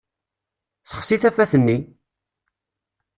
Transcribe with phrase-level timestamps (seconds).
[0.91, 1.77] Sexsi tafat-nni!